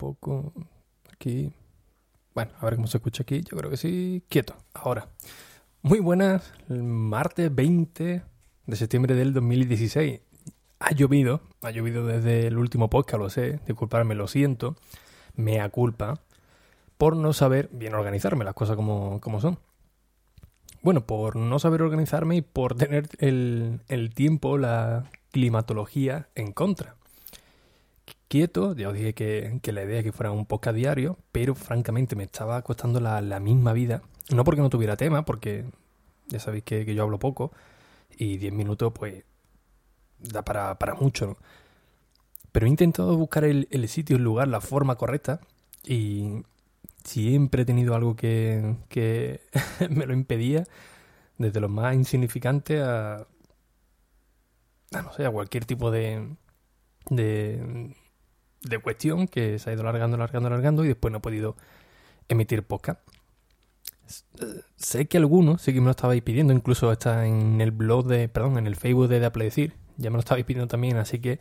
[0.00, 0.54] poco.
[1.12, 1.52] Aquí.
[2.34, 3.42] Bueno, a ver cómo se escucha aquí.
[3.42, 4.24] Yo creo que sí.
[4.30, 4.56] Quieto.
[4.72, 5.08] Ahora.
[5.82, 6.54] Muy buenas.
[6.68, 8.22] Martes 20
[8.66, 10.20] de septiembre del 2016.
[10.78, 11.42] Ha llovido.
[11.60, 13.60] Ha llovido desde el último podcast, lo sé.
[13.66, 14.76] Disculparme, lo siento.
[15.34, 16.20] Mea culpa.
[16.96, 19.58] Por no saber bien organizarme las cosas como, como son.
[20.82, 26.96] Bueno, por no saber organizarme y por tener el, el tiempo, la climatología en contra
[28.30, 28.74] quieto.
[28.74, 32.16] Ya os dije que, que, la idea es que fuera un podcast diario, pero francamente
[32.16, 34.02] me estaba costando la, la, misma vida.
[34.30, 35.64] No porque no tuviera tema, porque
[36.28, 37.52] ya sabéis que, que yo hablo poco
[38.16, 39.24] y 10 minutos pues
[40.20, 41.36] da para, para mucho, ¿no?
[42.52, 45.40] Pero he intentado buscar el, el, sitio, el lugar, la forma correcta
[45.84, 46.42] y
[47.04, 49.40] siempre he tenido algo que, que
[49.90, 50.64] me lo impedía,
[51.38, 53.26] desde lo más insignificante a,
[54.92, 56.28] no sé, a cualquier tipo de,
[58.62, 61.56] de cuestión que se ha ido largando, largando, largando y después no he podido
[62.28, 63.00] emitir podcast.
[64.76, 68.28] Sé que algunos sí que me lo estabais pidiendo, incluso está en el blog de,
[68.28, 71.40] perdón, en el Facebook de, de ya me lo estabais pidiendo también, así que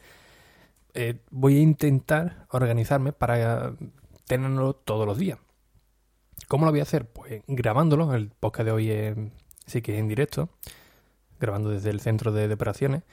[0.94, 3.74] eh, voy a intentar organizarme para
[4.28, 5.40] tenerlo todos los días.
[6.48, 7.08] ¿Cómo lo voy a hacer?
[7.08, 9.32] Pues grabándolo, el podcast de hoy
[9.66, 10.50] sí que es en directo,
[11.40, 13.04] grabando desde el centro de, de operaciones,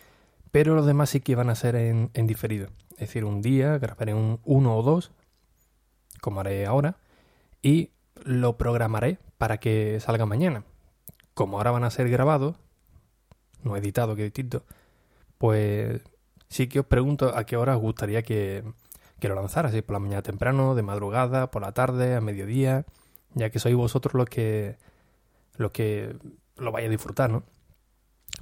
[0.51, 2.69] pero los demás sí que van a ser en, en diferido.
[2.97, 5.13] Es decir, un día grabaré un uno o dos,
[6.21, 6.97] como haré ahora,
[7.63, 7.91] y
[8.25, 10.65] lo programaré para que salga mañana.
[11.35, 12.57] Como ahora van a ser grabados,
[13.63, 14.65] no editado, que distinto,
[15.39, 16.01] pues
[16.49, 18.65] sí que os pregunto a qué hora os gustaría que,
[19.21, 22.87] que lo lanzara, si por la mañana temprano, de madrugada, por la tarde, a mediodía,
[23.35, 24.79] ya que sois vosotros los que
[25.57, 26.17] los que
[26.57, 27.43] lo vais a disfrutar, ¿no?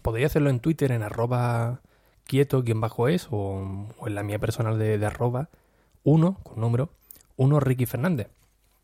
[0.03, 1.81] Podría hacerlo en Twitter en arroba
[2.25, 5.49] quieto quien bajo es o, en la mía personal de, arroba
[6.03, 6.91] 1 con número
[7.37, 8.29] 1 Ricky Fernández.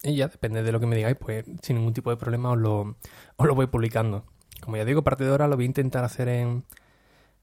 [0.03, 2.59] Y ya depende de lo que me digáis, pues sin ningún tipo de problema os
[2.59, 2.97] lo,
[3.37, 4.25] os lo voy publicando.
[4.63, 6.65] Como ya digo, parte de ahora lo voy a intentar hacer en,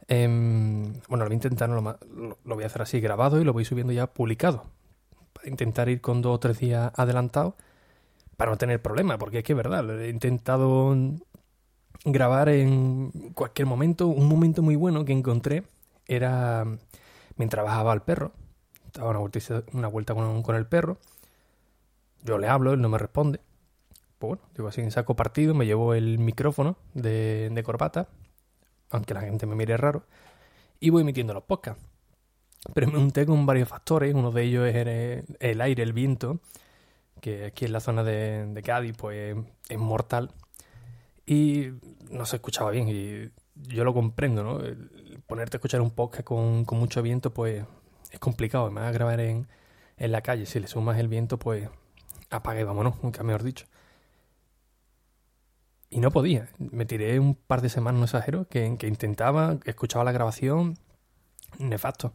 [0.08, 3.44] en bueno, lo voy a intentar, lo, lo, lo, voy a hacer así grabado y
[3.44, 4.66] lo voy subiendo ya publicado.
[5.34, 7.54] Para intentar ir con dos o tres días adelantados
[8.38, 10.96] para no tener problema, porque es que es verdad, he intentado
[12.06, 15.64] grabar en cualquier momento, un momento muy bueno que encontré
[16.08, 16.66] era
[17.38, 18.34] mientras bajaba al perro,
[18.86, 20.98] estaba una vuelta, una vuelta con, con, el perro,
[22.24, 23.40] yo le hablo, él no me responde.
[24.20, 28.08] Pues bueno, digo así, saco partido, me llevo el micrófono de, de corbata,
[28.90, 30.04] aunque la gente me mire raro,
[30.80, 31.84] y voy emitiendo los podcasts.
[32.74, 34.76] Pero me unté con varios factores, uno de ellos es
[35.40, 36.40] el, aire, el viento,
[37.22, 39.38] que aquí en la zona de, de Cádiz pues
[39.70, 40.32] es mortal,
[41.26, 41.68] y
[42.10, 43.32] no se escuchaba bien,
[43.64, 44.60] yo lo comprendo, ¿no?
[45.28, 47.66] Ponerte a escuchar un podcast con, con mucho viento, pues
[48.12, 48.72] es complicado.
[48.72, 49.48] Me vas a grabar en,
[49.98, 50.46] en la calle.
[50.46, 51.70] Si le sumas el viento, pues
[52.30, 53.66] apague, vámonos, nunca mejor dicho.
[55.90, 56.50] Y no podía.
[56.58, 60.78] Me tiré un par de semanas, no exagero, que, que intentaba, escuchaba la grabación,
[61.60, 62.14] nefasto.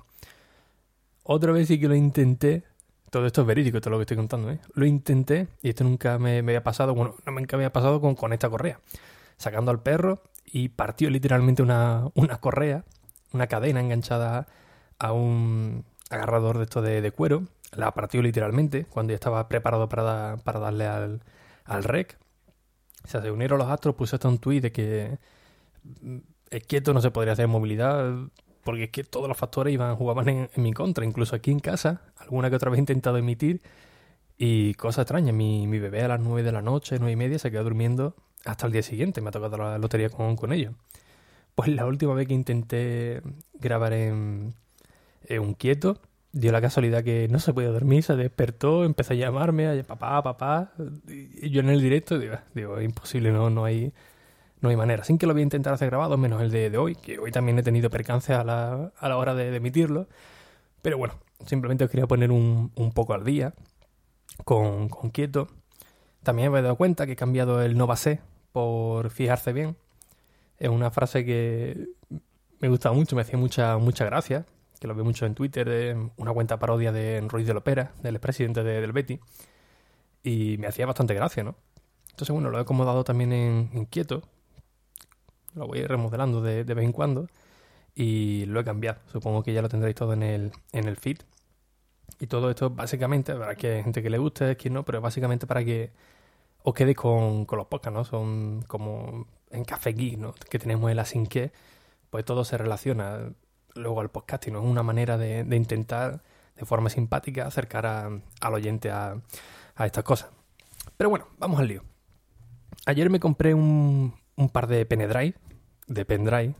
[1.22, 2.64] Otra vez sí que lo intenté.
[3.10, 4.58] Todo esto es verídico, todo lo que estoy contando, ¿eh?
[4.74, 8.14] Lo intenté y esto nunca me, me había pasado, bueno, no me había pasado con,
[8.14, 8.80] con esta correa.
[9.36, 12.84] Sacando al perro y partió literalmente una, una correa,
[13.32, 14.46] una cadena enganchada
[14.98, 17.44] a un agarrador de esto de, cuero.
[17.72, 21.22] La partió literalmente cuando ya estaba preparado para, para darle al,
[21.64, 22.18] al rec.
[23.04, 25.18] Se unieron los astros, puse hasta un tuit de que
[26.50, 28.14] es quieto no se podría hacer movilidad
[28.62, 31.04] porque es que todos los factores iban jugaban en, en, mi contra.
[31.04, 33.60] Incluso aquí en casa, alguna que otra vez he intentado emitir
[34.38, 35.32] y cosa extraña.
[35.32, 38.14] Mi, mi bebé a las 9 de la noche, nueve y media, se quedó durmiendo
[38.44, 39.20] hasta el día siguiente.
[39.20, 40.74] Me ha tocado la lotería con, con ellos.
[41.54, 43.22] Pues la última vez que intenté
[43.54, 44.54] grabar en,
[45.26, 46.00] en un quieto,
[46.32, 50.22] dio la casualidad que no se podía dormir, se despertó, empezó a llamarme, a papá,
[50.22, 50.72] papá,
[51.06, 53.92] y yo en el directo digo, digo imposible, no, no hay
[54.62, 55.04] no hay manera.
[55.04, 57.32] Sin que lo voy a intentar hacer grabado, menos el de, de hoy, que hoy
[57.32, 60.06] también he tenido percance a la, a la hora de, de, emitirlo.
[60.82, 61.14] Pero bueno,
[61.46, 63.54] simplemente os quería poner un, un poco al día
[64.44, 65.48] con, con quieto.
[66.22, 68.20] También me he dado cuenta que he cambiado el no base
[68.52, 69.76] por fijarse bien.
[70.58, 71.88] Es una frase que
[72.60, 74.46] me gusta mucho, me hacía mucha, mucha gracia,
[74.78, 78.62] que lo veo mucho en Twitter, una cuenta parodia de Ruiz de Lopera, del presidente
[78.62, 79.18] de, del Betty,
[80.22, 81.56] y me hacía bastante gracia, ¿no?
[82.10, 84.22] Entonces, bueno, lo he acomodado también en, en quieto,
[85.54, 87.28] lo voy remodelando de, de, vez en cuando,
[87.96, 89.00] y lo he cambiado.
[89.10, 91.18] Supongo que ya lo tendréis todo en el, en el feed.
[92.22, 95.44] Y todo esto básicamente, para que hay gente que le guste, quien no, pero básicamente
[95.48, 95.90] para que
[96.62, 98.04] os quedéis con, con los podcasts, ¿no?
[98.04, 100.32] Son como en Café Geek, ¿no?
[100.48, 101.50] Que tenemos el Asin que,
[102.10, 103.32] pues todo se relaciona
[103.74, 106.22] luego al podcast y no es una manera de, de, intentar
[106.54, 108.08] de forma simpática acercar a,
[108.40, 109.16] al oyente a,
[109.74, 110.30] a, estas cosas.
[110.96, 111.82] Pero bueno, vamos al lío.
[112.86, 115.34] Ayer me compré un, un par de pendrive,
[115.88, 116.54] de pendrive,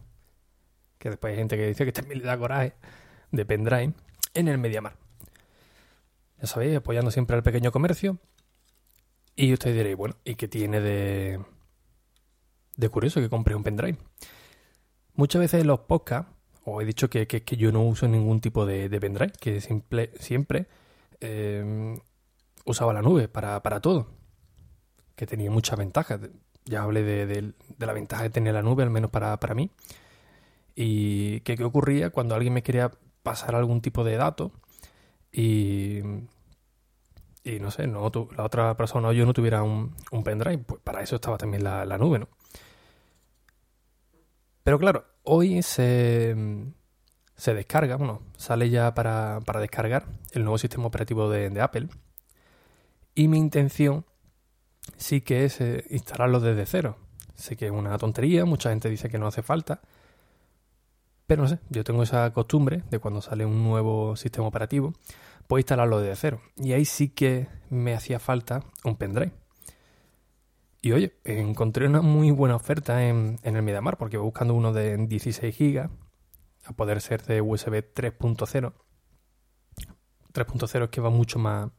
[0.99, 2.75] que después hay gente que dice que también le da coraje,
[3.31, 3.93] de pendrive,
[4.35, 5.02] en el Mediamar.
[6.43, 8.19] Ya sabéis, apoyando siempre al pequeño comercio.
[9.37, 11.39] Y ustedes diréis, bueno, ¿y qué tiene de,
[12.91, 13.97] curioso que compré un pendrive?
[15.15, 16.33] Muchas veces en los podcasts
[16.65, 20.67] os he dicho que, que, que, yo no uso ningún tipo de, pendrive, que siempre
[21.21, 21.97] eh,
[22.65, 24.09] usaba la nube para, para, todo,
[25.15, 26.21] que tenía muchas ventajas.
[26.65, 29.71] Ya hablé de, la ventaja de tener la nube, al menos para, para mí.
[30.75, 32.91] Y que qué ocurría cuando alguien me quería
[33.23, 34.51] pasar algún tipo de dato
[35.33, 35.99] y,
[37.45, 40.81] y no sé, no, la otra persona o yo no tuviera un, un pendrive, pues
[40.83, 42.29] para eso estaba también la, la nube, ¿no?
[44.63, 46.37] Pero claro, hoy se,
[47.35, 51.89] se descarga, bueno, sale ya para, para, descargar el nuevo sistema operativo de, de, Apple.
[53.15, 54.05] Y mi intención
[54.97, 56.97] sí que es eh, instalarlo desde cero.
[57.35, 59.81] Sé que es una tontería, mucha gente dice que no hace falta.
[61.33, 64.93] Pero no sé, yo tengo esa costumbre de cuando sale un nuevo sistema operativo,
[65.47, 66.43] puedo instalarlo desde cero.
[66.57, 69.33] Y ahí sí que me hacía falta un pendrive.
[70.83, 74.75] Y oye, encontré una muy buena oferta en, en el Mediamar porque voy buscando uno
[74.75, 75.89] de 16 GB
[76.67, 78.75] a poder ser de USB 3.0.
[80.35, 81.71] 3.0 es que va mucho más,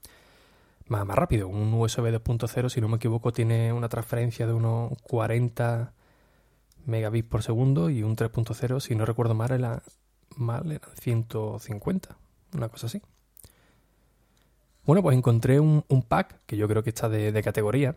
[0.88, 1.48] más, más rápido.
[1.48, 5.94] Un USB 2.0, si no me equivoco, tiene una transferencia de unos 40
[6.86, 9.84] megabits por segundo y un 3.0, si no recuerdo mal, era,
[10.36, 12.18] mal, eran 150,
[12.54, 13.02] una cosa así.
[14.86, 17.96] Bueno, pues encontré un, un pack que yo creo que está de, de categoría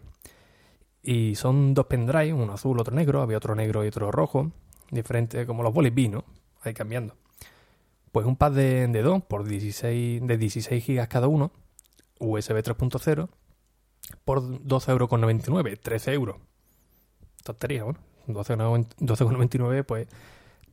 [1.02, 4.52] y son dos pendrives, uno azul, otro negro, había otro negro y otro rojo,
[4.90, 6.24] diferente como los bolis ¿no?
[6.62, 7.16] Ahí cambiando.
[8.12, 11.52] Pues un pack de, de dos por 16, de 16 gigas cada uno,
[12.18, 13.28] USB 3.0,
[14.24, 16.36] por 12,99 euros, 13 euros.
[17.44, 20.08] Tontería, bueno, 12,99 pues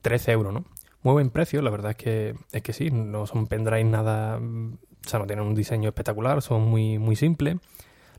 [0.02, 0.66] 13 euros, ¿no?
[1.02, 5.10] Muy buen precio, la verdad es que, es que sí, no son pendrives nada, o
[5.10, 7.58] sea, no tienen un diseño espectacular, son muy, muy simples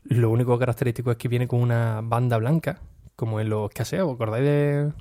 [0.05, 2.79] lo único característico es que viene con una banda blanca,
[3.15, 4.13] como en los caseos.
[4.13, 4.93] ¿Acordáis de,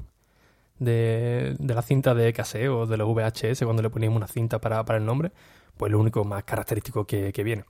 [0.78, 4.84] de, de la cinta de caseo de los VHS cuando le poníamos una cinta para,
[4.84, 5.32] para el nombre?
[5.76, 7.64] Pues lo único más característico que, que viene.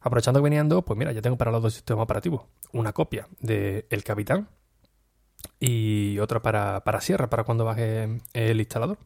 [0.00, 2.42] Aprovechando que venían dos, pues mira, ya tengo para los dos sistemas operativos.
[2.72, 4.48] Una copia de El Capitán
[5.60, 8.98] y otra para, para Sierra, para cuando baje el instalador.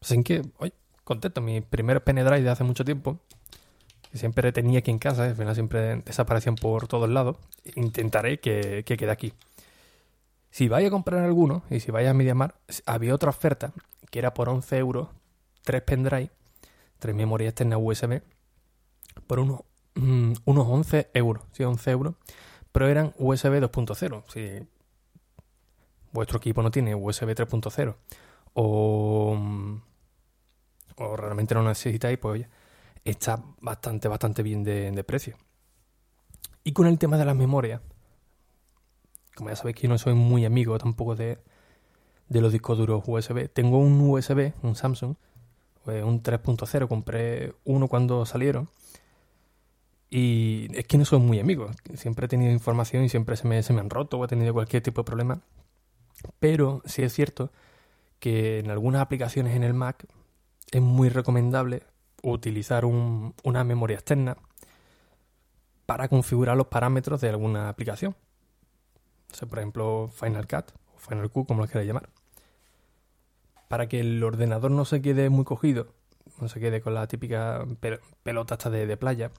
[0.00, 0.72] Así que, oye,
[1.04, 1.40] contento.
[1.40, 3.18] Mi primer pendrive de hace mucho tiempo
[4.10, 7.36] que siempre tenía aquí en casa, al final siempre desaparecían por todos lados.
[7.76, 9.32] Intentaré que, que quede aquí.
[10.50, 12.54] Si vais a comprar alguno, y si vais a MediaMar,
[12.86, 13.72] había otra oferta
[14.10, 15.08] que era por 11 euros,
[15.64, 16.30] 3 pendrive,
[16.98, 18.22] 3 memorias externas USB,
[19.26, 19.60] por unos,
[19.94, 22.14] mm, unos 11 euros, sí, 11 euros,
[22.72, 24.24] pero eran USB 2.0.
[24.28, 24.66] Si
[26.16, 27.94] vuestro equipo no tiene USB 3.0
[28.54, 29.38] o,
[30.96, 32.48] o realmente no necesitáis, pues oye,
[33.04, 35.36] está bastante, bastante bien de, de, precio.
[36.64, 37.80] Y con el tema de las memorias,
[39.34, 41.38] como ya sabéis que yo no soy muy amigo tampoco de,
[42.28, 45.16] de los discos duros USB, tengo un USB, un Samsung,
[45.84, 48.70] pues un 3.0, compré uno cuando salieron.
[50.08, 51.70] Y es que no soy muy amigo.
[51.94, 54.54] Siempre he tenido información y siempre se me, se me han roto o he tenido
[54.54, 55.42] cualquier tipo de problema.
[56.38, 57.50] Pero sí es cierto
[58.18, 60.06] que en algunas aplicaciones en el Mac
[60.70, 61.82] es muy recomendable
[62.22, 64.36] utilizar un, una memoria externa
[65.86, 68.16] para configurar los parámetros de alguna aplicación.
[69.32, 72.08] O sea, por ejemplo, Final Cut o Final Q, como lo queráis llamar.
[73.68, 75.88] Para que el ordenador no se quede muy cogido,
[76.40, 77.64] no se quede con la típica
[78.22, 79.30] pelota hasta de, de playa,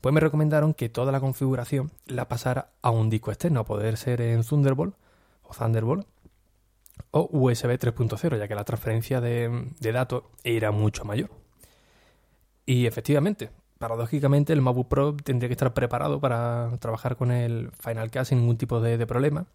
[0.00, 3.96] pues me recomendaron que toda la configuración la pasara a un disco externo, a poder
[3.96, 4.96] ser en Thunderbolt
[5.42, 6.06] o Thunderbolt
[7.10, 11.30] o USB 3.0, ya que la transferencia de, de datos era mucho mayor.
[12.64, 18.10] Y efectivamente, paradójicamente, el MacBook Pro tendría que estar preparado para trabajar con el Final
[18.10, 19.46] Cut sin ningún tipo de, de problema.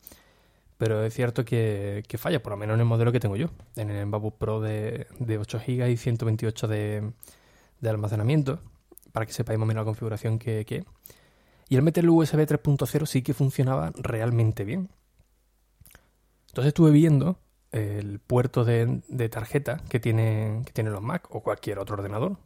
[0.78, 3.90] pero es cierto que, falla, por lo menos en el modelo que tengo yo, en
[3.90, 7.12] el MacBook Pro de, 8 GB y 128 de,
[7.82, 8.60] de, almacenamiento,
[9.14, 10.86] para que sepáis más o menos la configuración que, que
[11.70, 14.90] Y al meter el USB 3.0 sí que funcionaba realmente bien.
[16.58, 17.38] Entonces estuve viendo
[17.72, 22.38] el puerto de, tarjeta que, tiene, que tienen los Mac o cualquier otro ordenador.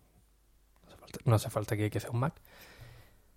[1.24, 2.34] No hace falta, que, sea un Mac.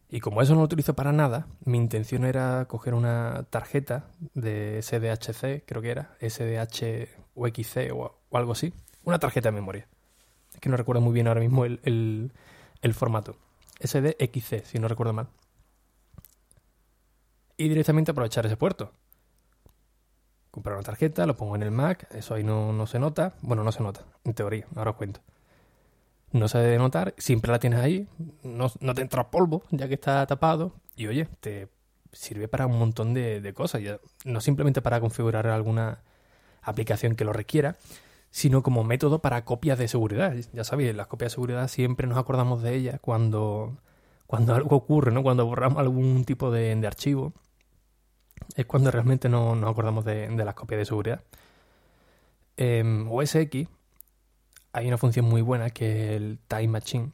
[0.09, 4.83] Y como eso no lo utilizo para nada, mi intención era coger una tarjeta de
[4.83, 8.75] SDHC, creo que era, SDH o XC o, algo así.
[9.05, 9.87] Una tarjeta de memoria.
[10.53, 12.33] Es que no recuerdo muy bien ahora mismo el, el,
[12.83, 13.37] el formato.
[13.79, 15.29] SDXC, si no recuerdo mal.
[17.57, 18.91] Y directamente aprovechar ese puerto
[20.55, 23.33] comprar una tarjeta, lo pongo en el Mac, eso ahí no, se nota.
[23.43, 25.19] Bueno, no se nota, en teoría, ahora os cuento.
[26.31, 28.07] No se debe notar, siempre la tienes ahí,
[28.45, 30.73] no, te entra polvo ya que está tapado.
[30.95, 31.67] Y oye, te
[32.13, 33.83] sirve para un montón de, cosas,
[34.25, 36.05] no simplemente para configurar alguna
[36.63, 37.75] aplicación que lo requiera,
[38.31, 40.37] sino como método para copias de seguridad.
[40.53, 43.77] Ya sabéis, las copias de seguridad siempre nos acordamos de ellas cuando,
[44.29, 45.25] cuando algo ocurre, ¿no?
[45.25, 47.33] Cuando borramos algún tipo de archivo
[48.55, 51.23] es cuando realmente no nos acordamos de, las copias de seguridad.
[52.57, 53.69] En OS X
[54.73, 57.13] hay una función muy buena que es el Time Machine.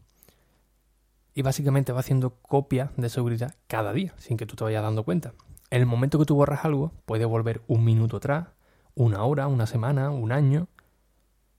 [1.34, 5.04] Y básicamente va haciendo copias de seguridad cada día, sin que tú te vayas dando
[5.04, 5.32] cuenta.
[5.70, 8.48] En el momento que tú borras algo, puede volver un minuto atrás,
[8.94, 10.68] una hora, una semana, un año,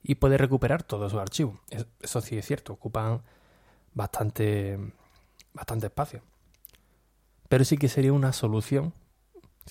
[0.04, 1.60] y puede recuperar todos esos archivos.
[2.02, 3.22] Eso sí es cierto, ocupan
[3.94, 4.78] bastante,
[5.54, 6.22] bastante espacio.
[7.48, 8.94] Pero sí que sería una solución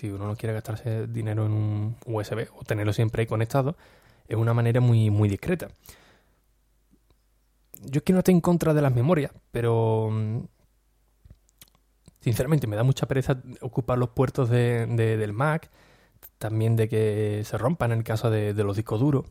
[0.01, 3.77] si uno no quiere gastarse dinero en un USB o tenerlo siempre ahí conectado,
[4.29, 5.69] es una manera muy, muy discreta.
[7.83, 10.39] Yo es que no estoy en contra de las memorias, pero mm,
[12.21, 15.71] sinceramente me da mucha pereza ocupar los puertos de, del Mac,
[16.39, 19.27] también de que se rompan en el caso de, de, los discos duros.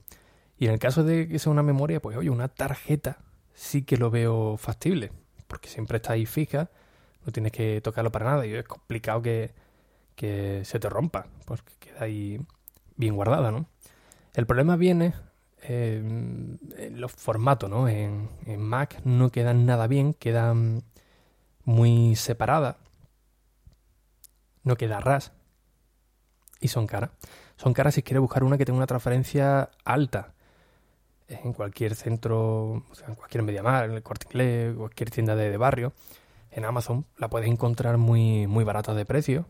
[0.57, 3.17] Y en el caso de que sea una memoria, pues oye, una tarjeta
[3.55, 5.11] sí que lo veo factible,
[5.47, 6.69] porque siempre está ahí fija,
[7.25, 9.51] no tienes que tocarlo para nada y es complicado que,
[10.19, 12.45] que se te rompa, porque queda ahí
[12.97, 13.67] bien guardada, ¿no?
[14.33, 15.13] El problema viene
[15.61, 16.59] en
[16.95, 17.87] los formatos, ¿no?
[17.87, 20.83] En, Mac no quedan nada bien, quedan
[21.63, 22.75] muy separadas,
[24.63, 25.31] no queda ras
[26.59, 27.11] y son caras.
[27.55, 30.33] Son caras si quieres buscar una que tenga una transferencia alta
[31.29, 35.49] en cualquier centro, o sea, en cualquier MediaMar, en el Corte Inglés, cualquier tienda de,
[35.49, 35.93] de, barrio,
[36.51, 39.45] en Amazon la puedes encontrar muy, muy barata de precio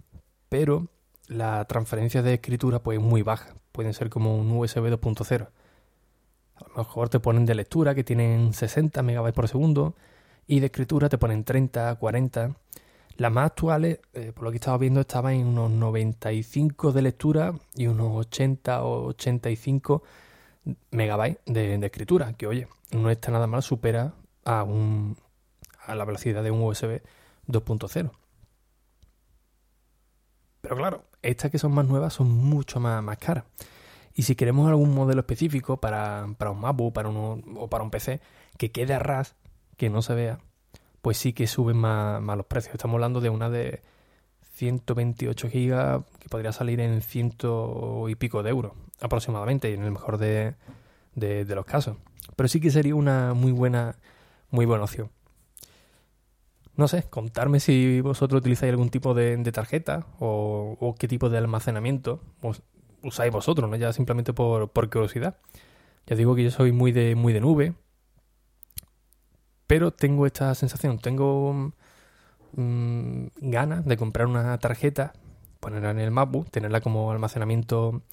[0.49, 0.87] pero
[1.27, 3.55] la transferencia de escritura pues es muy baja.
[3.71, 5.47] Pueden ser como un USB 2.0.
[6.55, 9.95] A lo mejor te ponen de lectura que tienen 60 megabytes por segundo
[10.47, 12.55] y de escritura te ponen 30, 40.
[13.17, 17.53] Las más actuales, eh, por lo que estaba viendo, estaban en unos 95 de lectura
[17.75, 20.03] y unos 80 o 85
[20.91, 24.13] megabytes de, de escritura, que oye, no está nada mal, supera
[24.45, 25.17] a, un,
[25.85, 27.01] a la velocidad de un USB
[27.47, 28.11] 2.0.
[30.69, 33.43] Pero claro, estas que son más nuevas son mucho más, más caras.
[34.13, 38.21] Y si queremos algún modelo específico para, un MacBook para uno, o para un PC
[38.55, 39.35] que quede a ras,
[39.77, 40.37] que no se vea,
[41.01, 42.75] pues sí que suben más, los precios.
[42.75, 43.81] Estamos hablando de una de
[44.57, 50.19] 128 GB que podría salir en ciento y pico de euros aproximadamente, en el mejor
[50.19, 50.53] de,
[51.15, 51.97] de, de los casos.
[52.35, 53.95] Pero sí que sería una muy buena,
[54.51, 55.09] muy buena opción
[56.79, 62.21] no sé, contarme si vosotros utilizáis algún tipo de, tarjeta o, qué tipo de almacenamiento
[63.03, 63.75] usáis vosotros, ¿no?
[63.75, 65.35] Ya simplemente por, curiosidad.
[66.07, 67.73] Ya digo que yo soy muy de, muy de nube,
[69.67, 71.73] pero tengo esta sensación, tengo
[72.53, 75.11] mm, ganas de comprar una tarjeta,
[75.59, 78.03] ponerla en el MacBook, tenerla como almacenamiento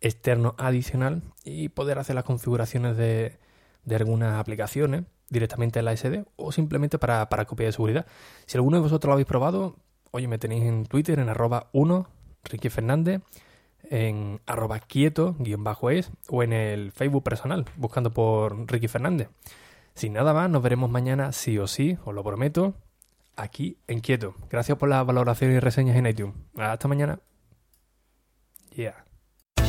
[0.00, 3.38] externo adicional y poder hacer las configuraciones de,
[3.84, 8.06] de algunas aplicaciones directamente en la SD o simplemente para, para copia de seguridad.
[8.46, 9.76] Si alguno de vosotros lo habéis probado,
[10.10, 12.06] oye, me tenéis en Twitter en arroba 1,
[12.44, 13.22] Ricky Fernández,
[13.90, 19.28] en arroba quieto, guion bajo es, o en el Facebook personal, buscando por Ricky Fernández.
[19.94, 22.74] Sin nada más, nos veremos mañana sí o sí, os lo prometo,
[23.36, 24.34] aquí en Quieto.
[24.50, 26.34] Gracias por las valoraciones y reseñas en iTunes.
[26.56, 27.20] Hasta mañana.
[28.74, 29.03] Yeah.